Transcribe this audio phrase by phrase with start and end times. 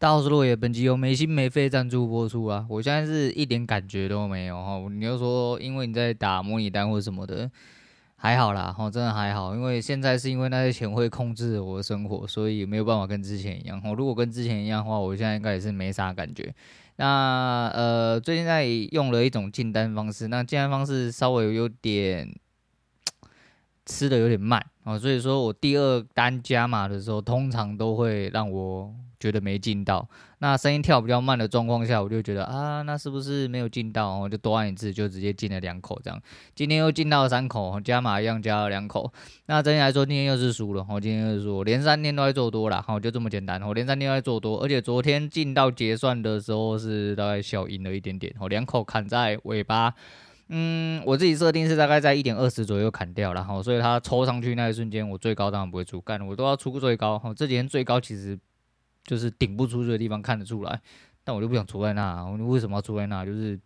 [0.00, 2.64] 大号是落叶本集由没心没肺赞助播出啊！
[2.70, 4.82] 我现在是一点感觉都没有哈。
[4.90, 7.50] 你又说因为你在打模拟单或什么的，
[8.16, 9.54] 还好啦哈，真的还好。
[9.54, 13.78] 因为现在是因为那些钱会控制我的生活，所以没有办法跟之前一样。
[13.78, 16.50] 哈，如果跟之前一样的话，我现在应该也是没啥感觉。
[16.96, 22.34] 那呃，最近在用了一种进单方式，那进单方式稍微有点
[23.84, 28.94] 吃的有点慢啊，所以说我第二单加码的时候，通常都会让我。
[29.20, 30.08] 觉得没进到，
[30.38, 34.18] 那声音跳比较慢的状况下，我就觉得啊，那是不是没有进到？
[34.18, 36.18] 我就多按一次，就直接进了两口这样。
[36.54, 39.12] 今天又进到了三口，加码一样加了两口。
[39.44, 40.86] 那整体来说，今天又是输了。
[40.88, 43.60] 我今天又是输，连三天都在做多了，好，就这么简单。
[43.62, 48.34] 我连三天都在做多，而且昨天进到结算的时候是大概小赢了一点点。
[48.40, 49.92] 我两口砍在尾巴，
[50.48, 57.20] 嗯，我自己设定是大概在一点二十左右砍掉，然后所以它抽上去那一瞬间，我最高当然不会出，干我都要出最高。
[57.36, 58.38] 这几天最高其实。
[59.10, 60.80] 就是顶不出去的地方看得出来，
[61.24, 62.22] 但我就不想出在那。
[62.22, 63.24] 我为什么要出在那？
[63.26, 63.58] 就是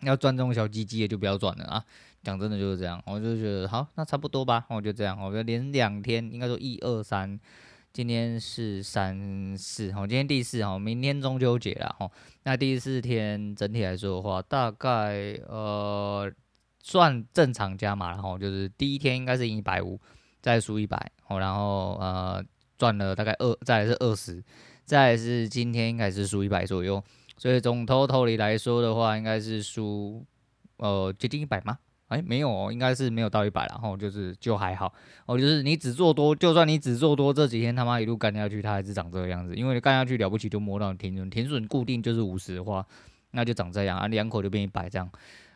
[0.00, 1.84] 要赚这种小鸡鸡的就不要赚了啊！
[2.24, 4.66] 讲真的就是这样，我就觉得好，那差不多吧。
[4.68, 7.38] 我就这样，我就连两天，应该说一二三，
[7.92, 12.10] 今天是三四，好，今天第四，好，明天中秋节了，哈。
[12.42, 16.28] 那第四天整体来说的话，大概呃
[16.82, 20.00] 算正常加码了，哈，就是第一天应该是赢一百五，
[20.42, 22.44] 再输一百，好，然后呃。
[22.78, 24.42] 赚了大概二，再来是二十，
[24.84, 27.02] 再来是今天应该是输一百左右，
[27.36, 30.24] 所以总 total 里来说的话，应该是输
[30.76, 31.78] 呃接近一百吗？
[32.06, 34.90] 哎，没有哦，应该是没有到一百，然后就是就还好
[35.26, 42.86] 哦，就是你只做多，就算你只做多这几天他妈一路干下去，它还是长这个样子，因为你干下去了不起就摸到停损，停损固定就是五十的话，
[43.32, 45.10] 那就长这样啊，两口就变一百这样，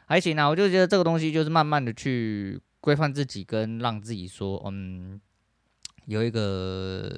[0.05, 5.21] 还行啊，我就觉得这个东西就是慢慢的去规范自己，跟让自己说，嗯。
[6.07, 7.11] 有一个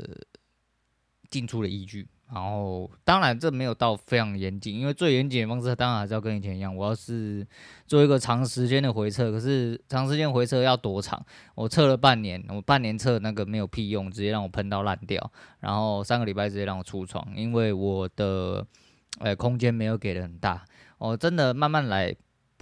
[1.30, 7.46] 进出的依据，然后当然这没有到非常严谨，因为最严谨的方式当然还是要跟以前一样，我要是
[7.86, 11.24] 做一个长时间的回测，可是长时间回测要多长？
[11.54, 18.66] 我测了半年，我半年测那个没有屁用，直接让我喷到烂掉，然后三个礼拜直接让我出床，因为我的
[19.18, 20.64] 呃空间没有给的很大，
[20.98, 22.14] 我真的慢慢来。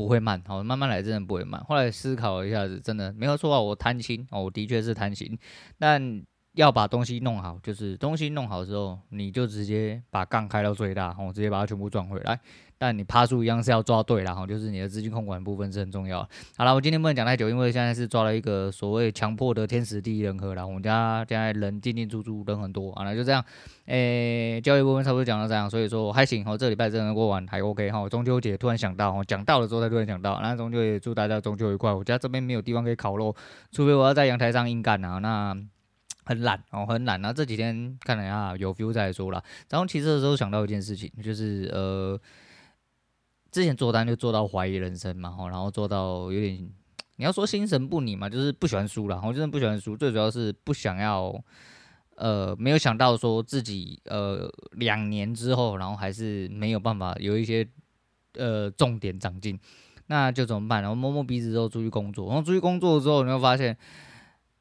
[0.02, 1.62] 不会慢，好，慢慢来，真的不会慢。
[1.64, 5.38] 后来思考一下子，真的没有错啊，我贪心哦，我的确是贪心，
[5.78, 6.22] 但
[6.54, 12.38] 要把东西弄好，就是东西弄好之后，你就直接把杠开到最大，我直接把它全部赚回来。
[12.76, 16.28] 但你趴数一样是要抓对了哈，就是你的资金控管部分是很重要。
[16.56, 20.66] 好了，我今天不能讲太久，因为现在是抓了一个所谓强迫的天时地利人和了。
[20.66, 23.42] 我们家现在人进进出出人很多，好了，就这样。
[23.86, 26.44] 诶、欸，交易部分差不多讲到这样，所以说还行。
[26.46, 28.08] 我这礼拜真的过完还 OK 哈。
[28.08, 31.92] 中秋节突然想到，讲到了之后才突然想到，那中秋也祝大家中秋愉快。
[31.92, 33.34] 我家这边没有地方可以烤肉，
[33.70, 35.56] 除非我要在阳台上硬干啊，那
[36.24, 37.20] 很懒哦，很懒。
[37.20, 39.42] 那这几天看了一下有 feel 再说了。
[39.70, 42.20] 然后骑车的时候想到一件事情，就是呃。
[43.50, 46.56] 之前做单就做到怀疑人生嘛，然后做到有点，
[47.16, 51.38] 你要说心神不宁嘛，就是不喜欢输了，我真的不喜欢输，最主要是不想要，
[52.16, 57.68] 呃，没有想到说自己呃两年之后，然后还是没有办法有一些
[58.38, 59.60] 呃重点长进，
[60.06, 60.80] 那就怎么办？
[60.80, 63.76] 然后摸摸鼻子之后出去工作，然后出去工作之后，你会发现。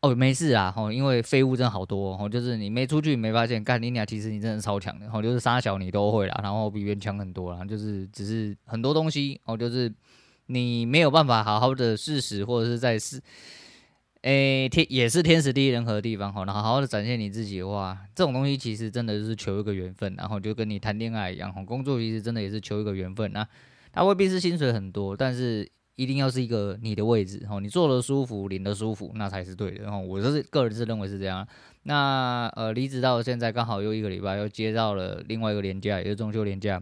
[0.01, 9.93] 哦，没事啊，吼，因为废物真的好多，吼，就是你没出去没发现，干你俩其实你真的超强的，吼，就是杀小你都会啦，然后比别人强很多啦，就是只是很多东西，哦，就是
[10.47, 13.21] 你没有办法好好的试试，或者是在试，
[14.23, 23.47] 诶，天也是天时地利人和的地方，吼，然后好好的展现你自己的话，这种东西其实真的就是求一个缘分，然后就跟你谈恋爱一样，吼，工作其实真的也是求一个缘分那，
[23.93, 25.69] 它未必是薪水很多，但是。
[25.95, 29.83] 一定要是一个你的位置，哦，你坐的舒服，领的舒服，那才是对的。
[29.83, 31.47] 然后我就是个人是认为是这样。
[31.83, 36.81] 那呃，离职到现在刚好又一个礼拜，又接到了另外一个连假，也是中秋连假。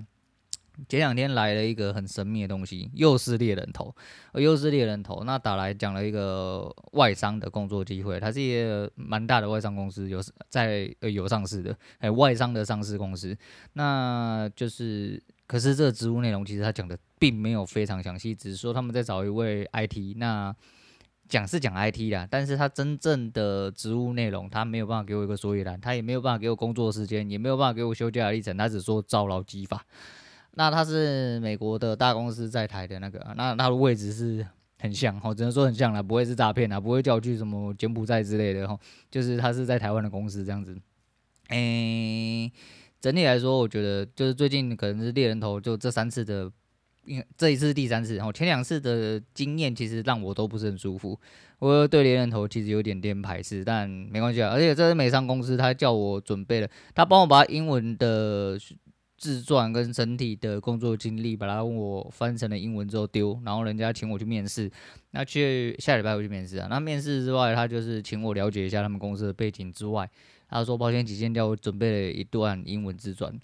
[0.87, 3.93] 前两天来了一个很神秘的东西，又是猎人头，
[4.35, 5.23] 又是猎人头。
[5.25, 13.37] 那打来讲了一个外商的工作机会，它是一个蛮大的外商公司，有在呃有上市的，还有外商的上市公司。
[13.73, 15.21] 那就是。
[15.49, 20.55] 可是这个职务内容其实他讲的并没有非常详细，只是说他们在找一位 IT，那
[21.27, 29.85] 讲是讲 IT 啦，但是他真正的职务内容他没有办法给我一个所以然，他也没有办法给我工作时间，也没有办法给我休假的历程，他只说招劳基法。
[30.55, 34.45] 那他是美国的大公司在台的那个，那他的位置是
[34.79, 38.79] 很像，哦，只能说很像啦，不会是诈骗啦，不会叫我去什么柬埔寨之类的，吼，
[39.11, 40.75] 就是他是在台湾的公司这样子，
[41.49, 42.51] 诶、
[42.99, 46.51] 整体来说，我觉得就是最近可能是猎人头就这三次的
[47.09, 51.19] 因为这一次是第三次，然后前两次的经验其实让我都不是很舒服。
[51.57, 54.51] 我对连人头其实有点点排斥，但没关系啊。
[54.51, 58.55] 而且这是美商公司，他叫我准备了，他帮我把英文的
[59.17, 64.69] 自传跟整体的工作经历，把它我翻成了英文之后丢，然后人家请我去面试。
[65.11, 66.67] 那去下礼拜我去面试啊。
[66.69, 70.07] 那面试之外，他就是请我了解一下他们公司的背景之外，
[70.47, 73.37] 他说抱歉起见，叫我准备了一段英文自传。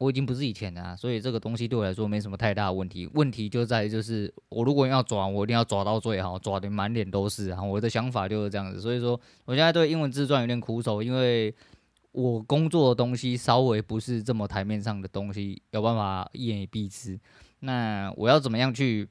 [0.00, 3.06] 我已经不是以前的啊，所以这个东西对我来说没什么太大的问题。
[3.12, 7.48] 问题就在就是我如果要抓，我一定要抓到最好，抓得满脸都是。
[7.48, 11.54] 然后我的想法就是这样子，所以说我现在对英文自传有点苦手，因为
[12.12, 17.20] 我工作的东西稍微不是这么台面上的东西，有办法一言以蔽之。
[17.58, 19.06] 那我要怎么样去？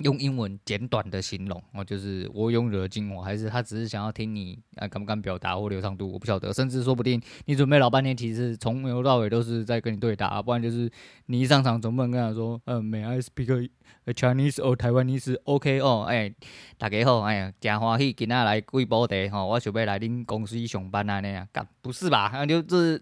[0.00, 10.90] 用英文简短的形容哦，就是我拥有的精华，还是他只是想要听你啊敢不敢表达或流畅度，我不晓得，甚至说不定你准备老半天，其实从头到尾都是在跟你对答，不然就是
[11.26, 13.70] 你一上场总不能跟他说，嗯，May I speak
[14.06, 16.34] a Chinese or Taiwanese？OK 哦，哎，
[16.76, 22.30] 大家好，哎呀，真欢喜今仔来贵宝地吼，我想要来恁公司上班啊那样，干不是吧？
[22.32, 23.00] 那就是。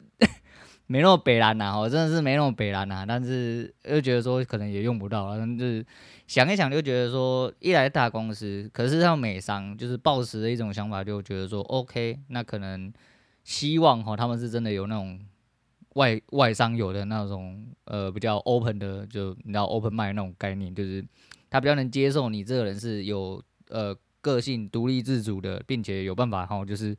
[0.92, 5.82] 没那么北烂呐，我真的是没那么北烂呐，但是又觉得说可能也用不到，但是
[6.26, 12.92] 想一想就觉得说，一来大公司，可是像美商，就是抱持的一种想法，就觉得说，OK，那可能
[13.42, 15.18] 希望哈，他们是真的有那种
[15.94, 21.02] 外外商有的那种呃比较 open 的，就你知道 open mind 那种概念，就是
[21.48, 26.94] 他比较能接受你这个人是有呃个性、独立自主的，并且有办法哈，就是。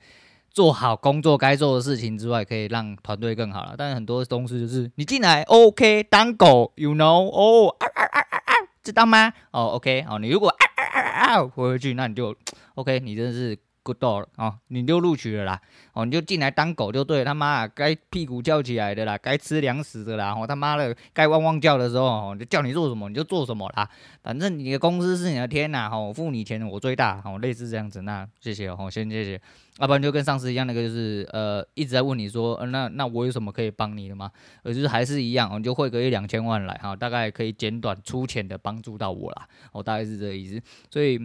[0.53, 3.73] 做好工作该做的事情之外，可以让团队更好了。
[3.77, 8.53] 但是很多东西就是你进来，OK，当狗，you know，哦，啊啊啊啊啊，
[8.83, 9.33] 知道吗？
[9.51, 12.35] 哦，OK，哦，你如果啊啊啊啊啊回回去，那你就
[12.75, 13.57] OK，你真的是。
[13.85, 23.89] Good dog 哦，你就录取了啦，哦，你就进来当狗就对，他妈啊，该屁股翘起来的啦，该吃粮食的啦，哦，他妈的，该汪汪叫的时候，哦，就叫你做什么你就做什么啦，
[24.21, 29.41] 反正你的公司是你的天呐，哦，付你钱我最大，哦，类似这样子，那谢谢哦，先谢谢，
[29.79, 34.31] 要不然就跟上次一样，那个就是呃一直在问你说，呃、那那我有什么可以帮你的吗？
[34.63, 41.19] 呃，就是还是一样，你就汇个一两千万来，哈、哦，大概可以简短粗浅的帮助到我啦，哦，大概是这个意思，所以。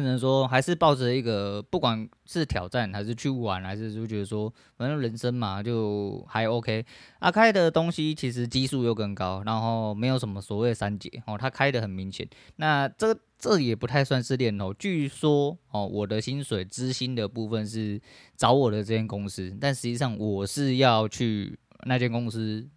[0.00, 6.84] 只能说还是抱着一个，不管是挑战还是去玩，还是就觉得说，反正人生嘛，就还 OK。
[7.20, 12.28] 阿开的东西其实基数又更高，然后没有什么所谓三节哦，他开的很明显。
[12.56, 14.74] 那这这也不太算是练哦。
[14.78, 18.00] 据说哦，我的薪水支薪的部分是
[18.36, 22.68] 找我的这间公司，但实际上我是要去那间公司，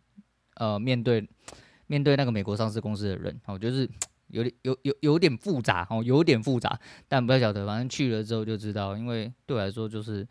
[0.55, 1.27] 呃，面对
[1.87, 3.89] 面对那个美国上市公司的人哦，就是。
[4.29, 8.97] 有点有有有点复杂哦，有点复杂，但不要晓得，反正去了之后就知道。
[8.97, 10.27] 因为对我来说，就是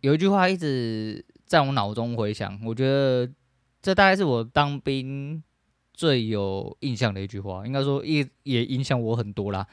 [0.00, 3.30] 有一句话一直在我脑中回响，我觉得
[3.80, 5.42] 这大概是我当兵
[5.92, 9.66] 最有印象的一句话，应该说也也影响我很多啦。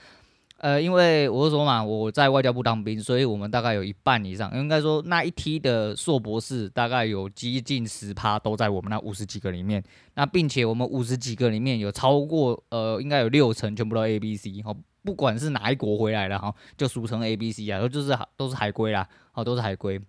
[0.61, 9.81] 呃，因为我是说嘛，我在外交部当兵，所以我们大概有一半以上，应该说那一梯的硕博士大概有接近十趴都在我们那五十几个里面。
[10.15, 20.01] 那并且我们五十几个里面有超过呃，应该有六成全部都 A B C 哈，不管是哪一国回来的哈，就俗称 A B C 啊，就是都是海归啦，哦，都是海归。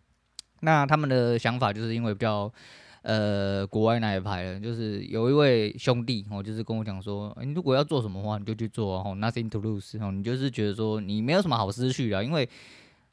[0.63, 2.53] 那他们的想法就是因为比较。
[3.03, 12.49] 呃，国外那一排的，就是有一位兄弟哦，就是跟我讲说，你如果要做什么话，你就去做哦，nothing to lose 哦，你就是觉得说你没有什么好失去的，因为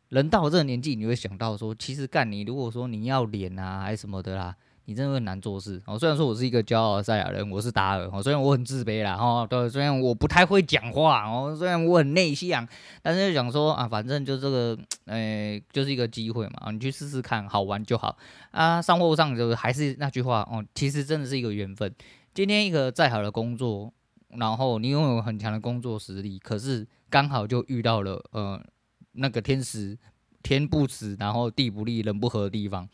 [0.09, 4.55] 人到这个年纪，你会想到说，其实干你如果说你要脸啊，还是什么的啦。
[4.89, 5.99] 你真的很难做事哦。
[5.99, 8.23] 虽然说我是一个骄傲的赛亚人，我是达尔哦。
[8.23, 12.65] 虽然我很自卑啦，哦，对，虽然我不太会讲话哦，虽然我很内向，
[13.01, 18.17] 但是就讲说啊，反正就这个，诶，就是一个机会嘛，你去试试看，好玩就好
[18.51, 18.81] 啊。
[18.81, 21.93] 上或上，就是还是那句话哦，其实真的是一个缘分。
[22.33, 23.91] 今天一个再好的工作，
[24.29, 28.57] 然后你拥有很强的工作实力，可是刚好就遇到了呃
[29.11, 29.97] 那个天时
[30.41, 32.87] 天不时，然后地不利，人不和的地方。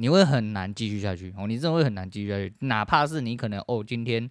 [0.00, 2.52] 你会很难继续下去哦，你真的会很难继续下去。
[2.60, 4.28] 哪怕是你可能哦，今天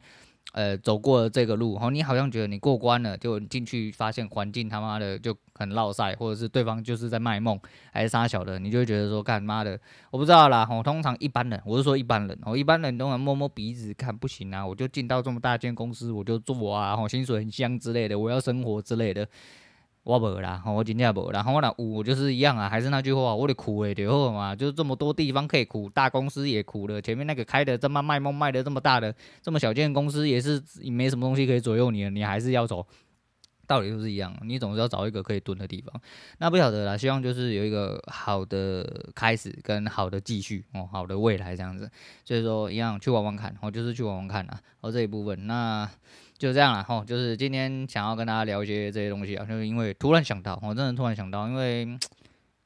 [0.54, 7.60] 呃走过了这个路哦，你好像觉得你过关了，就进去发现环境他妈的就很落赛，或者是对方就是在卖梦，
[7.94, 10.68] 还是杀小的，你就会觉得说干妈的，我不知道啦。
[10.68, 19.28] 哦，通常一般人，我是说一般人哦，一般人都能摸摸鼻子看不行啊，我就进到这么大间公司，我就做啊，哦，薪水很香之类的，我要生活之类的。
[20.10, 21.34] 我无啦，我真正无啦。
[21.34, 24.56] 然后我若有，我就是一样啊，还是那句话，我得苦诶，就好嘛。
[24.56, 27.00] 就是这么多地方可以苦，大公司也苦了。
[27.00, 30.60] 前面那个开的这么卖梦卖的这么大的，这么小间公司也是
[30.92, 32.88] 没什么东西可以左右你了，你还是要走。
[33.68, 36.02] 道理都是一样，你总是要找一个可以蹲的地方。
[36.40, 41.88] 那不晓得啦，希望就是有一个好的开始跟好的继续哦，好的未来这样子。
[42.26, 44.60] 所以说一样去玩玩看，哦，就是去玩玩看啦。
[44.82, 45.88] 哦，这一部分那
[46.40, 51.86] 就这样了，吼，就是今天想要跟大家聊一些这些东西啊，就是因为突然想到，我真的突然想到，因为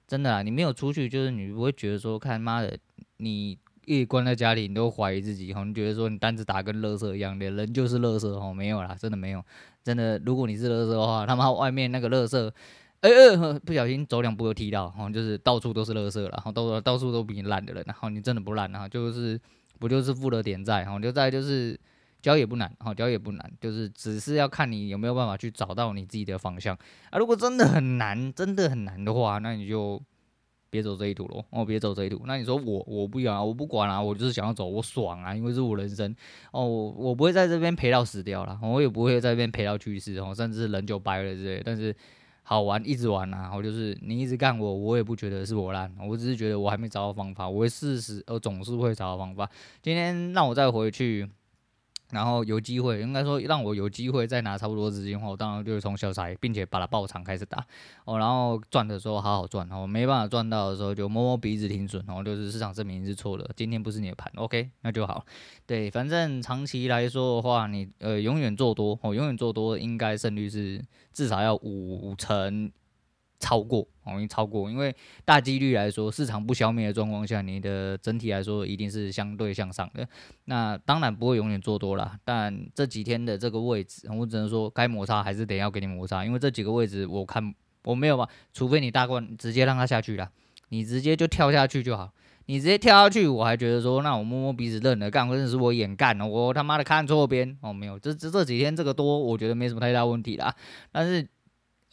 [0.07, 2.77] 真的啊，你没有出去，就是你不会觉得说，看妈的，
[3.17, 9.43] 你一关在家里，你都怀疑自己，哦，你觉得说你单子打跟垃圾一样的，人就是垃圾，哦，没有啦，真的没有。
[9.83, 12.51] 真的，如果你是垃圾的话，他妈外面那个垃圾，
[13.01, 19.39] 哎、欸、哎，不小心走两步又踢到，然后就是到处都是垃圾了，然后到到处都比你烂的人，然后你真的不烂啊，就是
[19.79, 21.77] 不就是负了点债，然后就再就是
[22.23, 26.75] 教也不难，哈，教也不难，就是只是要看你有没有办法去找到你自己的方向
[27.11, 27.19] 啊。
[27.19, 30.01] 如果真的很难，真的很难的话，那你就。
[30.73, 32.23] 别走这一途喽，哦，别走这一途。
[32.25, 36.15] 那你说我我不要啊，我不管啊，我就是想要走，我爽啊，因为是我人生
[36.51, 41.61] 哦，我不会在这边陪到死掉了，我也不会在这边陪到去世哦，甚至人就掰了之类。
[41.63, 41.95] 但是
[42.41, 49.47] 好玩，一直玩啊，我就是你一直干我，我也不觉得是我烂，我只是觉得我还没找到方法，我会试试，我总是会找到方法。
[49.79, 51.29] 今天让我再回去。
[52.13, 57.65] 然后有机会，应该说让我有机会再拿差不多资金的话，我当然就是从小财，并且把它爆长开始打
[58.05, 58.17] 哦。
[58.17, 65.25] 然后赚的时候好好赚，哦，没办法赚到的时候就摸摸鼻子停损，然后就是市场证明是错的，今天不是你的盘，OK，那就好。
[65.65, 70.79] 对，反正长期来说的话，你呃永远做多哦，永远做多应该胜率是
[71.11, 72.71] 至少要五成。
[73.43, 74.95] 超过，容易超过，因为
[75.25, 80.07] 大几率来说，市场不消灭的状况下，你的整体来说一定是相对向上的。
[80.45, 90.29] 那当然不会永远做多啦，但这几天的这个位置，我只能说该摩擦还是得要给你摩擦，因为这几个位置我看我没有吧，除非你大罐直接让它下去了，
[90.69, 92.13] 你直接就跳下去就好，
[92.45, 100.55] 你直接跳下去，我还觉得说，那我摸摸鼻子认了，干或者是我眼干了，我他妈的看错边哦，没有，这这这几天这个多，我觉得没什么太大问题啦，
[100.93, 101.27] 但是。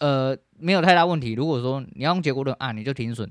[0.00, 1.32] 呃，没有太大问题。
[1.32, 3.30] 如果说你要用结果论啊，你就停损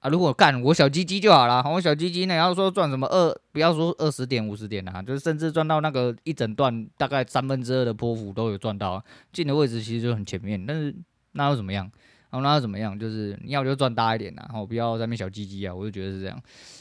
[0.00, 0.10] 啊。
[0.10, 10.66] 如果干我小鸡鸡就好了，我小鸡鸡呢，要说赚什么二，不要说二十点五十点啊，就是甚至赚到那个一整段大概三分之二的波幅都有赚到，进的位置其实就很前面。
[10.66, 10.94] 但是
[11.32, 11.90] 那又怎么样？
[12.30, 12.98] 哦，那又怎么样？
[12.98, 16.40] 就是你要就赚大一点呐，哦，不要在那边小鸡鸡啊，我就觉得是这样。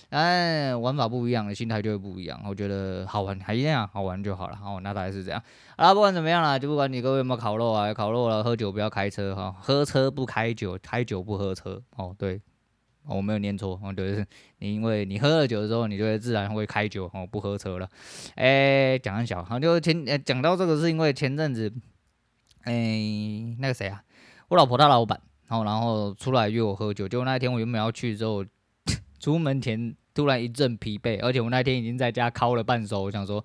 [0.10, 2.40] 哎，玩法不一样的心态就会不一样。
[2.46, 4.60] 我觉得好玩还一样，好玩就好了。
[4.64, 5.42] 哦，那大概是这样。
[5.78, 11.82] 好了，不管怎么样啦，就不管你各位有没有烤肉啊，烤肉了，喝酒不要开车哈，喝车不开酒，开酒不喝车。
[11.96, 12.42] 哦，对，
[13.06, 13.80] 哦、我没有念错。
[13.84, 14.26] 哦，对，是
[14.60, 17.90] 你因为你喝了酒之后，你就会自然会开酒，哦，不喝车了。
[18.36, 21.72] 哎，讲很小，好，就前讲到这个是因为前阵子，
[22.64, 24.04] 哎，那个谁啊，
[24.50, 25.20] 我老婆她老板。
[25.50, 27.08] 然后，然后出来约我喝酒。
[27.08, 28.46] 结果那一天我原本要去之后，
[29.20, 33.04] 出门前突然一阵疲惫，而且我那天已经在家敲了半宿。
[33.04, 33.44] 我想说，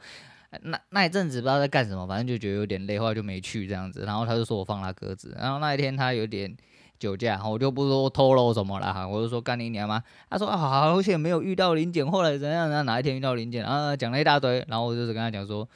[0.62, 4.04] 那那一阵子不知道在干什么，反正就觉得有点累，后来就没去这样子。
[4.04, 5.34] 然后他就说我放他鸽子。
[5.40, 6.54] 然后那一天他有点
[6.98, 10.02] 酒驾，我就不说透露什么了哈，我就说干你娘吗？
[10.28, 12.84] 他说啊，好险没有遇到临检，后来怎样？
[12.84, 13.96] 哪一天遇到临检啊？
[13.96, 14.64] 讲了一大堆。
[14.68, 15.66] 然后我就是跟他讲说，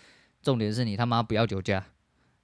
[0.43, 1.85] 重点是你他妈不要酒驾。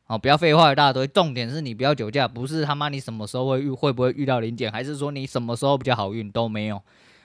[0.06, 6.80] 哦，不要废话一大堆，重点是你不要酒驾，不是他妈你什么时候会遇会不会遇到零检，还是说你什么时候比较好运都没有。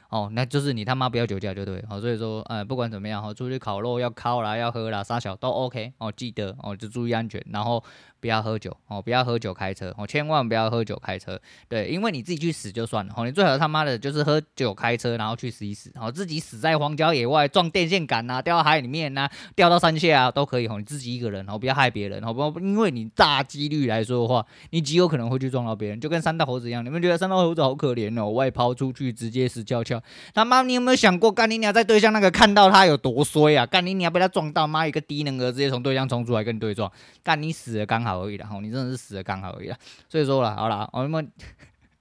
[0.09, 1.86] 哦，那就是你他妈不要酒驾就对。
[1.88, 5.93] 好，所以说，呃，不管怎么样，哈，出去烤肉要烤啦，要喝啦，啥小都 OK。
[6.00, 7.83] 哦，记得哦，就注意安全，然后
[8.19, 11.39] 不要喝酒哦，不要喝酒开车哦，千万不要喝酒开车。
[11.67, 26.83] 对，因为你自己去死就算了，哦，你最好他妈的就是喝酒开车，然后去死一死，哦，自己死在荒郊野外，撞电线杆呐，掉到海里面呐，掉到山下啊，都可以哦，你自己一个人哦，不要害别人哦，不，因为你大几率来说的话，你极有可能会去撞到别人，就跟三道猴子一样。
[26.83, 30.01] 你们觉得三道猴子好可怜哦，外抛出去直接死翘翘。
[30.33, 33.65] 他妈，你有没有想过，干你娘在对象那个看到他有多衰啊？
[33.65, 36.91] 干你娘被他撞到，妈一个低能儿直接从对象冲出来跟你对撞，
[37.23, 39.77] 干你死了刚好好而已啦，吼，你真的是死的刚好而已啦。
[40.09, 41.31] 所以说了，好了，我们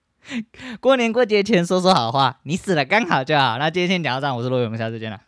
[0.81, 3.59] 过年过节前说说好话，你死的刚好就好。
[3.59, 5.21] 那今天先讲到这，我是罗伟，我们下次见了。